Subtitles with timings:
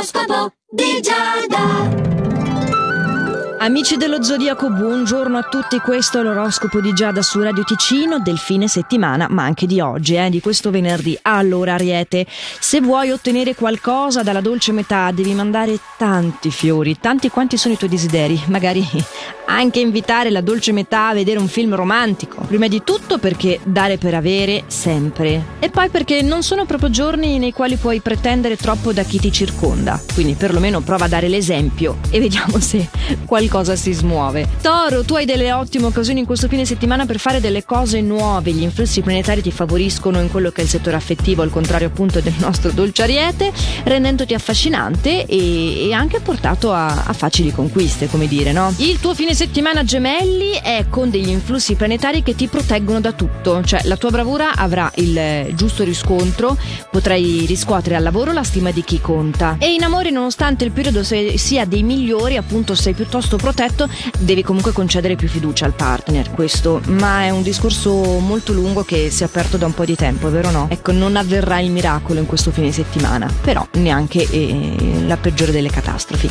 [0.00, 2.09] L'oroscopo di Giada.
[3.62, 5.80] Amici dello Zodiaco, buongiorno a tutti.
[5.80, 10.14] Questo è l'oroscopo di Giada su Radio Ticino del fine settimana, ma anche di oggi,
[10.14, 11.18] eh, di questo venerdì.
[11.20, 17.58] Allora, Ariete, se vuoi ottenere qualcosa dalla dolce metà, devi mandare tanti fiori, tanti quanti
[17.58, 18.40] sono i tuoi desideri.
[18.46, 18.82] Magari
[19.44, 22.40] anche invitare la dolce metà a vedere un film romantico.
[22.46, 25.58] Prima di tutto perché dare per avere sempre.
[25.58, 29.30] E poi perché non sono proprio giorni nei quali puoi pretendere troppo da chi ti
[29.30, 30.00] circonda.
[30.14, 32.88] Quindi perlomeno prova a dare l'esempio e vediamo se
[33.26, 34.46] qualcosa qualcosa si smuove.
[34.62, 38.52] Toro, tu hai delle ottime occasioni in questo fine settimana per fare delle cose nuove.
[38.52, 42.20] Gli influssi planetari ti favoriscono in quello che è il settore affettivo, al contrario appunto
[42.20, 43.52] del nostro dolce ariete,
[43.84, 48.72] rendendoti affascinante e, e anche portato a, a, facili conquiste, come dire, no?
[48.76, 53.64] Il tuo fine settimana gemelli è con degli influssi planetari che ti proteggono da tutto,
[53.64, 56.56] cioè la tua bravura avrà il giusto riscontro,
[56.88, 59.56] potrai riscuotere al lavoro la stima di chi conta.
[59.58, 63.88] E in amore, nonostante il periodo sia dei migliori, appunto sei piuttosto protetto,
[64.18, 69.10] devi comunque concedere più fiducia al partner, questo, ma è un discorso molto lungo che
[69.10, 70.66] si è aperto da un po' di tempo, è vero no?
[70.70, 75.70] Ecco, non avverrà il miracolo in questo fine settimana, però neanche eh, la peggiore delle
[75.70, 76.30] catastrofi.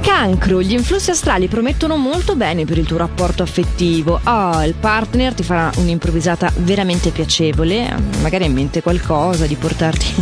[0.00, 4.20] Cancro, gli influssi astrali promettono molto bene per il tuo rapporto affettivo.
[4.22, 10.14] Oh, il partner ti farà un'improvvisata veramente piacevole, magari in mente qualcosa di portarti,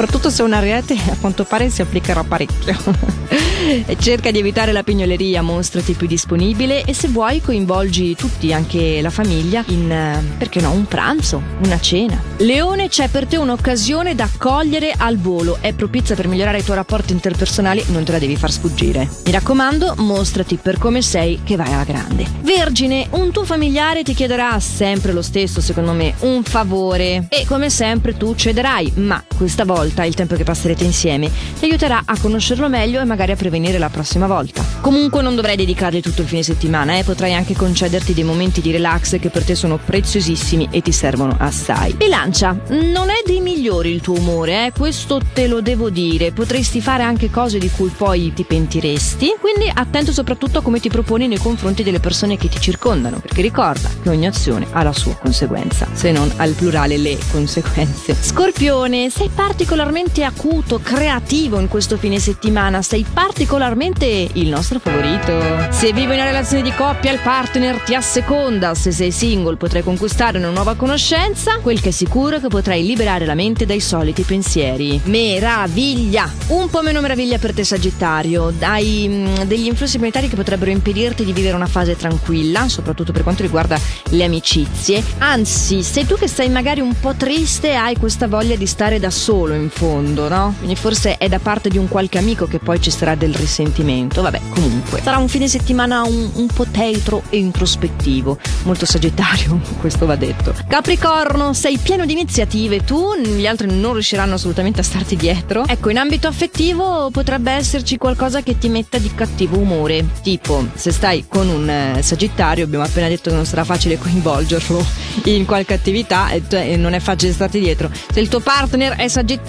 [0.00, 2.74] soprattutto se un ariete a quanto pare si applicherà parecchio.
[3.98, 9.10] Cerca di evitare la pignoleria, mostrati più disponibile e se vuoi coinvolgi tutti, anche la
[9.10, 12.20] famiglia, in, eh, perché no, un pranzo, una cena.
[12.38, 16.76] Leone, c'è per te un'occasione da cogliere al volo, è propizia per migliorare i tuoi
[16.76, 19.06] rapporti interpersonali, non te la devi far sfuggire.
[19.26, 22.24] Mi raccomando, mostrati per come sei che vai alla grande.
[22.40, 27.68] Vergine, un tuo familiare ti chiederà sempre lo stesso, secondo me, un favore e come
[27.68, 32.68] sempre tu cederai, ma questa volta il tempo che passerete insieme ti aiuterà a conoscerlo
[32.68, 34.64] meglio e magari a prevenire la prossima volta.
[34.80, 37.04] Comunque non dovrai dedicargli tutto il fine settimana, eh?
[37.04, 41.36] potrai anche concederti dei momenti di relax che per te sono preziosissimi e ti servono
[41.38, 41.94] assai.
[41.94, 44.72] Bilancia, non è dei migliori il tuo umore, eh?
[44.72, 46.32] questo te lo devo dire.
[46.32, 50.88] Potresti fare anche cose di cui poi ti pentiresti, quindi attento soprattutto a come ti
[50.88, 54.92] proponi nei confronti delle persone che ti circondano, perché ricorda che ogni azione ha la
[54.92, 58.16] sua conseguenza, se non al plurale le conseguenze.
[58.18, 65.68] Scorpione, sei particolarmente acuto, creativo in questo fine settimana, sei particolarmente il nostro favorito.
[65.70, 68.74] Se vivi una relazione di coppia, il partner ti asseconda.
[68.74, 71.58] Se sei single, potrai conquistare una nuova conoscenza.
[71.62, 75.00] Quel che è sicuro è che potrai liberare la mente dai soliti pensieri.
[75.04, 76.30] Meraviglia!
[76.48, 78.52] Un po' meno meraviglia per te, Sagittario.
[78.60, 83.22] Hai mm, degli influssi planetari che potrebbero impedirti di vivere una fase tranquilla, soprattutto per
[83.22, 83.78] quanto riguarda
[84.10, 85.02] le amicizie.
[85.18, 88.98] Anzi, sei tu che sei magari un po' triste e hai questa voglia di stare
[88.98, 90.54] da solo in fondo, no?
[90.58, 94.22] Quindi forse è da parte di un qualche amico che poi ci sarà del risentimento.
[94.22, 95.00] Vabbè, comunque.
[95.02, 98.38] Sarà un fine settimana un, un po' tetro e introspettivo.
[98.64, 100.54] Molto sagittario, questo va detto.
[100.68, 105.64] Capricorno, sei pieno di iniziative, tu, gli altri non riusciranno assolutamente a starti dietro.
[105.66, 110.06] Ecco, in ambito affettivo potrebbe esserci qualcosa che ti metta di cattivo umore.
[110.22, 114.84] Tipo, se stai con un eh, sagittario, abbiamo appena detto che non sarà facile coinvolgerlo
[115.24, 117.90] in qualche attività e cioè, non è facile starti dietro.
[118.12, 119.48] Se il tuo partner è sagittario,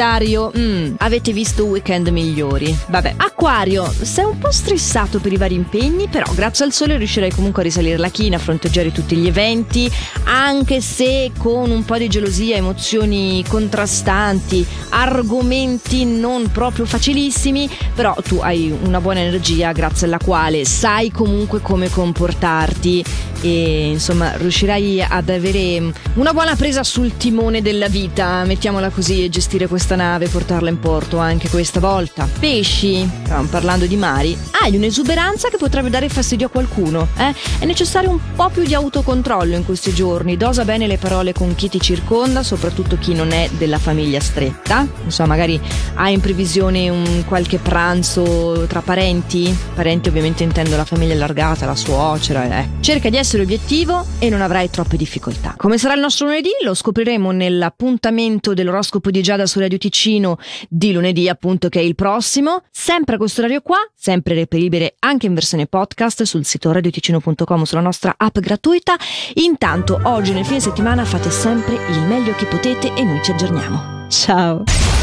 [0.57, 2.75] mm, avete visto weekend migliori.
[2.87, 7.31] Vabbè, Acquario, sei un po' stressato per i vari impegni, però grazie al sole riuscirai
[7.31, 9.91] comunque a risalire la china, a fronteggiare tutti gli eventi,
[10.23, 18.37] anche se con un po' di gelosia, emozioni contrastanti, argomenti non proprio facilissimi, però tu
[18.37, 23.03] hai una buona energia grazie alla quale sai comunque come comportarti
[23.41, 29.29] e insomma riuscirai ad avere una buona presa sul timone della vita, mettiamola così, e
[29.29, 32.27] gestire questa nave, portarla in porto anche questa volta.
[32.39, 33.09] Pesci,
[33.49, 37.07] parlando di mari, hai un'esuberanza che potrebbe dare fastidio a qualcuno.
[37.17, 37.33] Eh?
[37.59, 41.55] È necessario un po' più di autocontrollo in questi giorni, dosa bene le parole con
[41.55, 44.87] chi ti circonda, soprattutto chi non è della famiglia stretta.
[45.03, 45.59] Insomma, magari
[45.95, 51.75] hai in previsione un qualche pranzo tra parenti, parenti ovviamente intendo la famiglia allargata, la
[51.75, 52.69] suocera, eh.
[52.81, 55.53] Cerca di essere essere obiettivo e non avrai troppe difficoltà.
[55.55, 60.37] Come sarà il nostro lunedì lo scopriremo nell'appuntamento dell'oroscopo di Giada su Radio Ticino
[60.67, 65.27] di lunedì appunto che è il prossimo, sempre a questo orario qua, sempre reperibile anche
[65.27, 68.95] in versione podcast sul sito radioticino.com sulla nostra app gratuita.
[69.35, 74.07] Intanto oggi nel fine settimana fate sempre il meglio che potete e noi ci aggiorniamo.
[74.09, 74.99] Ciao!